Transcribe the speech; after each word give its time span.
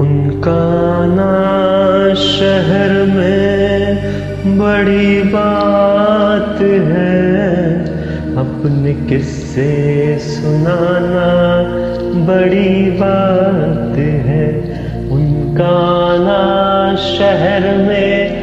उनका 0.00 0.62
ना 1.06 1.34
शहर 2.14 2.90
में 2.90 3.96
बड़ी 4.58 5.22
बात 5.22 6.60
है। 6.62 7.84
अपने 8.36 8.92
किस्से 9.08 10.18
सुनाना 10.18 11.28
बड़ी 12.26 12.90
बात 12.90 13.98
है। 13.98 14.46
उनका 15.10 15.78
ना 16.18 16.42
शहर 16.96 17.76
में 17.76 18.40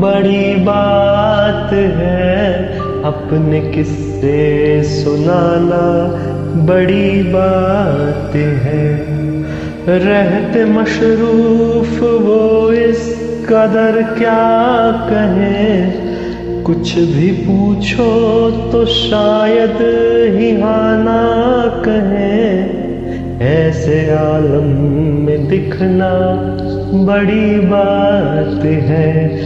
बड़ी 0.00 0.56
बात 0.56 1.72
है। 1.72 2.64
अपने 3.02 3.60
किस्से 3.60 4.82
सुनाना 4.82 5.84
बड़ी 6.66 7.22
बात 7.22 8.36
है। 8.36 8.87
रहते 9.90 10.64
मशरूफ 10.64 12.02
वो 12.02 12.72
इस 12.72 13.18
कदर 13.48 14.14
क्या 14.18 14.92
कहें? 14.92 16.08
कुछ 16.62 16.94
भी 16.94 17.30
पूछो 17.30 18.50
तो 18.72 18.86
शायद 18.86 19.78
ही 20.36 20.60
हाना 20.60 21.22
कहें। 21.88 22.78
ऐसे 23.40 24.10
आलम 24.10 24.82
में 25.24 25.48
दिखना 25.48 26.10
बड़ी 26.92 27.58
बात 27.58 28.64
है। 28.64 29.38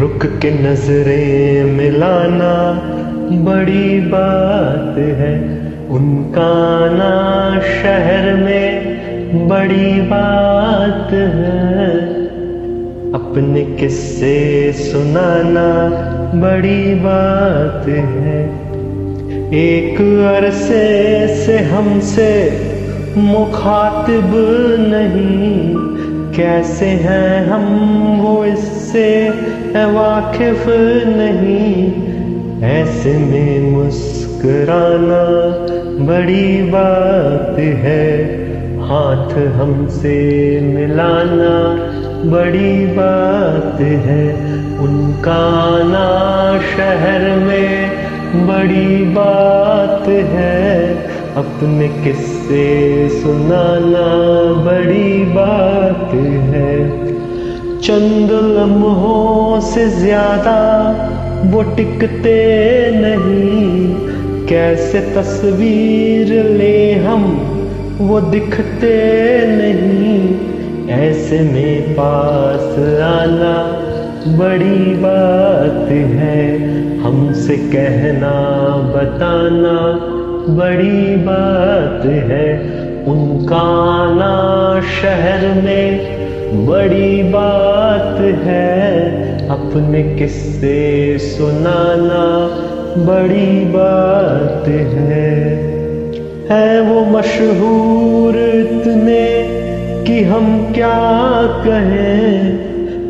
रुक 0.00 0.26
के 0.26 0.50
नज़रें 0.50 1.64
मिलाना 1.64 2.80
बड़ी 3.30 4.00
बात 4.00 4.98
है। 4.98 5.60
उनका 5.90 6.88
ना 6.90 7.60
शहर 7.60 8.34
में 8.34 9.00
बड़ी 9.34 10.00
बात 10.00 11.12
है। 11.12 11.90
अपने 13.12 13.76
किस्से 13.80 14.72
सुनाना 14.72 15.88
बड़ी 16.34 16.94
बात 16.94 17.88
है। 17.88 18.44
एक 19.52 20.00
अरसे 20.36 21.26
से 21.28 21.58
हमसे 21.58 22.60
मुखातिब 23.16 24.32
नहीं। 24.80 25.74
कैसे 26.32 26.86
हैं 26.86 27.46
हम 27.46 27.64
वो 28.20 28.44
इससे 28.44 29.30
वाकिफ 29.76 30.64
नहीं। 31.06 31.92
ऐसे 32.62 33.18
में 33.18 33.70
मुस्कुराना 33.70 35.24
बड़ी 36.04 36.62
बात 36.62 37.58
है। 37.58 38.39
हाथ 38.90 39.32
हमसे 39.54 40.14
मिलाना 40.60 41.50
बड़ी 42.30 42.86
बात 42.86 43.80
है। 43.80 44.24
उनका 44.78 45.42
ना 45.84 46.06
शहर 46.60 47.38
में 47.38 48.46
बड़ी 48.46 49.04
बात 49.04 50.08
है। 50.08 50.88
अपने 51.34 51.88
किस्से 52.04 52.66
सुनाना 53.20 54.08
बड़ी 54.64 55.24
बात 55.24 56.14
है। 56.48 56.74
चंद 57.78 58.30
लम्हों 58.30 59.60
से 59.60 59.88
ज़्यादा 59.88 60.58
वो 61.44 61.62
टिकते 61.62 62.36
नहीं। 62.96 63.94
कैसे 64.46 65.00
तस्वीर 65.14 66.32
ले 66.44 66.92
हम 66.94 67.24
वो 68.00 68.20
दिखते 68.20 68.94
नहीं। 69.46 70.38
ऐसे 70.90 71.40
में 71.40 71.92
पास 71.92 72.78
आना 73.00 73.80
बड़ी 74.38 74.94
बात 74.94 75.90
है। 75.90 76.56
हमसे 77.00 77.56
कहना, 77.56 78.30
बताना 78.96 79.98
बड़ी 80.54 81.16
बात 81.16 82.06
है। 82.06 82.60
उनका 83.04 84.10
ना 84.14 84.80
शहर 85.02 85.62
में 85.62 86.20
बड़ी 86.66 87.22
बात 87.22 88.20
है। 88.20 89.00
अपने 89.48 90.02
किस्से 90.02 91.18
सुनाना 91.18 92.46
बड़ी 93.04 93.64
बात 93.64 94.68
है। 94.68 95.60
है 96.50 96.80
वो 96.80 97.00
मशहूर 97.04 97.99
हम 100.30 100.72
क्या 100.72 101.42
कहें? 101.42 102.58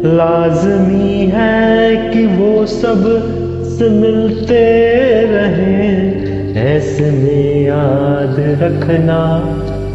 लाजमी 0.04 1.31
है 1.34 1.97
कि 1.97 2.26
वो 2.26 2.66
सबसे 2.66 3.91
मिलते 3.91 4.84
रहें। 5.25 6.20
ऐसे 6.56 7.10
में 7.10 7.64
याद 7.66 8.36
रखना 8.38 9.41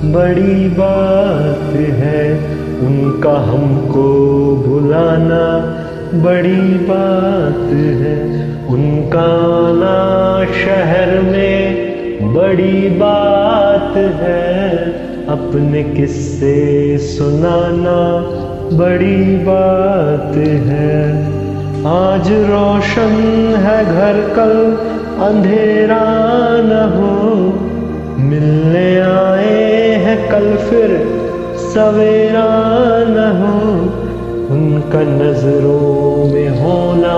बड़ी 0.03 0.69
बात 0.69 1.75
है। 1.75 2.33
उनका 2.79 3.39
हमको 3.39 4.09
भुलाना 4.67 5.75
बड़ी 6.13 6.77
बात 6.77 7.73
है। 7.73 8.45
उनका 8.67 9.27
ना 9.73 10.45
शहर 10.45 11.21
में 11.21 11.85
बड़ी 12.33 12.89
बात 12.89 13.97
है। 13.97 14.84
अपने 15.35 15.83
किस्से 15.83 16.97
सुनाना 16.97 17.99
बड़ी 18.77 19.37
बात 19.37 20.35
है। 20.37 21.25
आज 21.85 22.31
रोशन 22.31 23.15
है 23.57 23.85
घर 23.85 24.33
कल, 24.35 24.77
अंधेरा 25.25 26.03
न 26.57 26.71
हो। 26.95 27.35
मिलने 28.23 28.99
आए 28.99 29.91
हैं 29.91 30.31
कल 30.31 30.55
फिर, 30.55 30.89
सवेरा 31.57 32.49
न 33.07 33.17
हो। 33.41 33.71
उनका 34.55 34.99
नज़रों 34.99 36.33
में 36.33 36.49
होना 36.49 37.17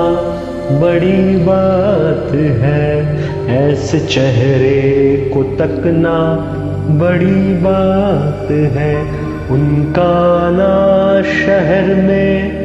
बड़ी 0.79 1.37
बात 1.37 2.35
है। 2.35 3.17
ऐसे 3.47 3.99
चेहरे 3.99 5.17
को 5.33 5.43
तकना 5.43 6.17
बड़ी 6.89 7.53
बात 7.53 8.51
है। 8.51 9.01
उनका 9.49 10.49
ना 10.51 11.21
शहर 11.21 11.95
में 11.95 12.57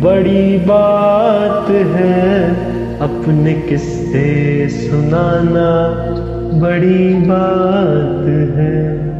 बड़ी 0.00 0.58
बात 0.58 1.70
है। 1.70 2.50
अपने 3.00 3.54
किस्से 3.54 4.68
सुनाना 4.68 5.94
बड़ी 6.60 7.14
बात 7.14 8.26
है। 8.58 9.17